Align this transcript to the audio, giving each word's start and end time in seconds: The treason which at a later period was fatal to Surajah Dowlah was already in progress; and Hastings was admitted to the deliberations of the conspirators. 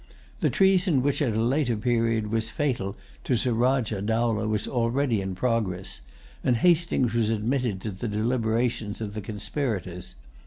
The 0.39 0.49
treason 0.49 1.03
which 1.03 1.21
at 1.21 1.35
a 1.35 1.39
later 1.43 1.75
period 1.75 2.31
was 2.31 2.49
fatal 2.49 2.97
to 3.23 3.35
Surajah 3.35 4.01
Dowlah 4.01 4.47
was 4.47 4.67
already 4.67 5.21
in 5.21 5.35
progress; 5.35 6.01
and 6.43 6.57
Hastings 6.57 7.13
was 7.13 7.29
admitted 7.29 7.81
to 7.81 7.91
the 7.91 8.07
deliberations 8.07 8.99
of 8.99 9.13
the 9.13 9.21
conspirators. 9.21 10.15